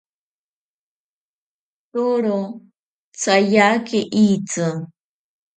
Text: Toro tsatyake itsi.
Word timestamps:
Toro 1.91 2.37
tsatyake 3.17 3.99
itsi. 4.25 4.67